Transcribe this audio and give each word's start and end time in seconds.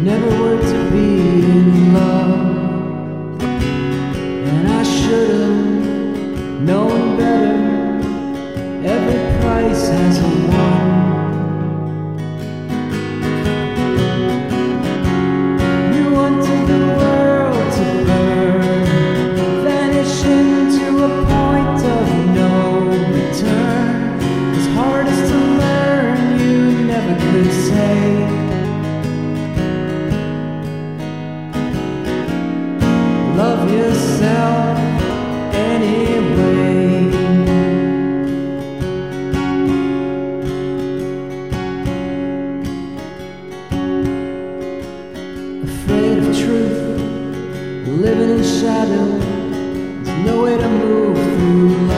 never 0.00 0.47
shadow, 48.48 49.18
there's 50.02 50.26
no 50.26 50.42
way 50.42 50.56
to 50.56 50.68
move 50.68 51.16
through 51.16 51.86
life. 51.88 51.97